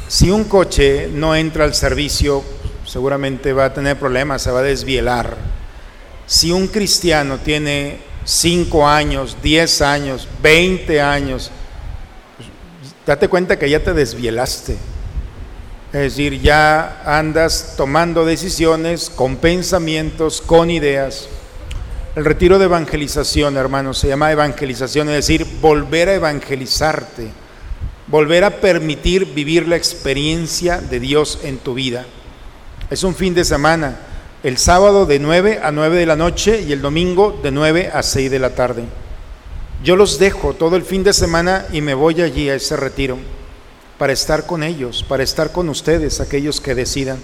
[0.08, 2.43] Si un coche no entra al servicio,
[2.84, 5.38] seguramente va a tener problemas, se va a desvielar.
[6.26, 11.52] Si un cristiano tiene cinco años, diez años, veinte años,
[13.06, 14.78] date cuenta que ya te desvielaste.
[15.91, 21.27] Es decir, ya andas tomando decisiones con pensamientos, con ideas.
[22.15, 27.29] El retiro de evangelización, hermanos, se llama evangelización, es decir, volver a evangelizarte,
[28.05, 32.05] volver a permitir vivir la experiencia de Dios en tu vida.
[32.91, 33.97] Es un fin de semana,
[34.43, 38.03] el sábado de 9 a 9 de la noche y el domingo de 9 a
[38.03, 38.83] 6 de la tarde.
[39.83, 43.17] Yo los dejo todo el fin de semana y me voy allí a ese retiro
[44.00, 47.20] para estar con ellos, para estar con ustedes, aquellos que decidan,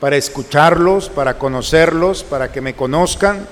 [0.00, 3.46] para escucharlos, para conocerlos, para que me conozcan,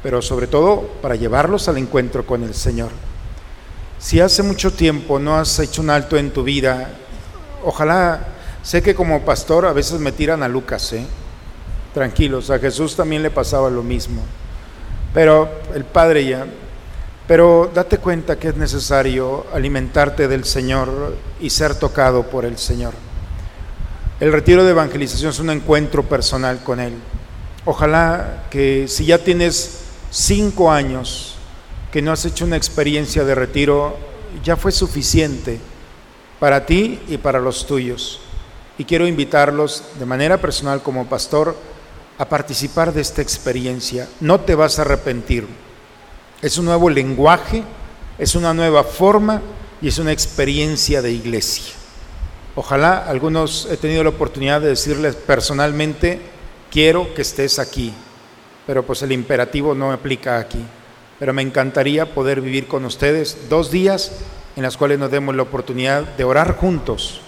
[0.00, 2.90] pero sobre todo para llevarlos al encuentro con el Señor.
[3.98, 6.90] Si hace mucho tiempo no has hecho un alto en tu vida,
[7.64, 8.28] ojalá,
[8.62, 11.04] sé que como pastor a veces me tiran a Lucas, ¿eh?
[11.92, 14.22] tranquilos, a Jesús también le pasaba lo mismo,
[15.12, 16.46] pero el Padre ya
[17.26, 22.92] pero date cuenta que es necesario alimentarte del Señor y ser tocado por el Señor.
[24.20, 26.94] El retiro de evangelización es un encuentro personal con Él.
[27.64, 31.36] Ojalá que si ya tienes cinco años
[31.90, 33.96] que no has hecho una experiencia de retiro,
[34.42, 35.58] ya fue suficiente
[36.38, 38.20] para ti y para los tuyos.
[38.76, 41.56] Y quiero invitarlos de manera personal como pastor
[42.18, 44.08] a participar de esta experiencia.
[44.20, 45.46] No te vas a arrepentir
[46.44, 47.62] es un nuevo lenguaje,
[48.18, 49.40] es una nueva forma
[49.80, 51.72] y es una experiencia de iglesia.
[52.54, 56.20] Ojalá algunos he tenido la oportunidad de decirles personalmente,
[56.70, 57.94] quiero que estés aquí,
[58.66, 60.62] pero pues el imperativo no aplica aquí.
[61.18, 64.12] Pero me encantaría poder vivir con ustedes dos días
[64.54, 67.22] en las cuales nos demos la oportunidad de orar juntos,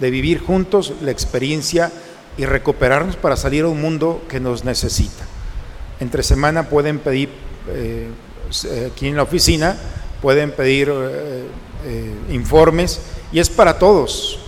[0.00, 1.90] de vivir juntos la experiencia
[2.36, 5.24] y recuperarnos para salir a un mundo que nos necesita.
[5.98, 7.30] Entre semana pueden pedir,
[7.70, 8.10] eh,
[8.86, 9.76] aquí en la oficina,
[10.22, 11.44] pueden pedir eh,
[11.84, 13.00] eh, informes
[13.32, 14.38] y es para todos,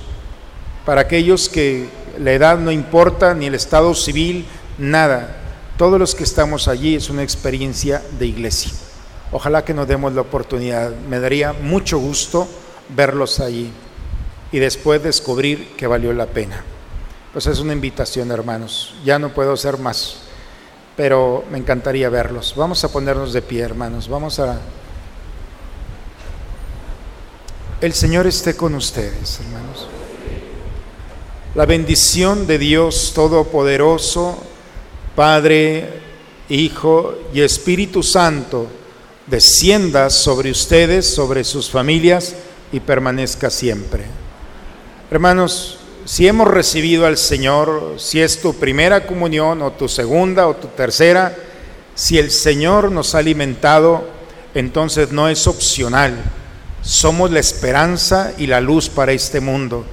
[0.84, 1.88] para aquellos que
[2.18, 4.46] la edad no importa, ni el estado civil,
[4.78, 5.36] nada.
[5.76, 8.72] Todos los que estamos allí es una experiencia de iglesia.
[9.32, 10.92] Ojalá que nos demos la oportunidad.
[11.10, 12.48] Me daría mucho gusto
[12.88, 13.70] verlos allí
[14.52, 16.62] y después descubrir que valió la pena.
[17.32, 18.94] Pues es una invitación, hermanos.
[19.04, 20.22] Ya no puedo hacer más,
[20.96, 22.54] pero me encantaría verlos.
[22.56, 24.08] Vamos a ponernos de pie, hermanos.
[24.08, 24.58] Vamos a...
[27.80, 29.86] El Señor esté con ustedes, hermanos.
[31.54, 34.38] La bendición de Dios Todopoderoso,
[35.14, 36.00] Padre,
[36.48, 38.66] Hijo y Espíritu Santo,
[39.26, 42.36] descienda sobre ustedes, sobre sus familias
[42.72, 44.04] y permanezca siempre.
[45.10, 50.54] Hermanos, si hemos recibido al Señor, si es tu primera comunión o tu segunda o
[50.54, 51.36] tu tercera,
[51.96, 54.06] si el Señor nos ha alimentado,
[54.54, 56.14] entonces no es opcional.
[56.80, 59.84] Somos la esperanza y la luz para este mundo.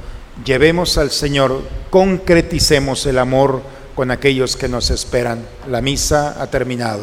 [0.45, 3.63] Llevemos al Señor, concreticemos el amor
[3.95, 5.43] con aquellos que nos esperan.
[5.67, 7.01] La misa ha terminado.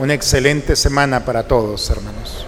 [0.00, 2.46] Una excelente semana para todos, hermanos.